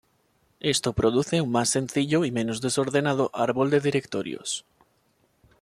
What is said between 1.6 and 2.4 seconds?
sencillo y